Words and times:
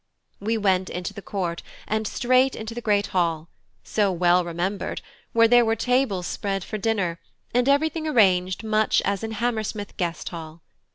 We 0.39 0.57
went 0.57 0.89
into 0.89 1.13
the 1.13 1.21
Court 1.21 1.61
and 1.87 2.07
straight 2.07 2.55
into 2.55 2.73
the 2.73 2.81
great 2.81 3.05
hall, 3.13 3.49
so 3.83 4.11
well 4.11 4.43
remembered, 4.43 4.99
where 5.31 5.47
there 5.47 5.63
were 5.63 5.75
tables 5.75 6.25
spread 6.25 6.63
for 6.63 6.79
dinner, 6.79 7.19
and 7.53 7.69
everything 7.69 8.07
arranged 8.07 8.63
much 8.63 9.03
as 9.05 9.23
in 9.23 9.33
Hammersmith 9.33 9.95
Guest 9.97 10.29
Hall. 10.29 10.63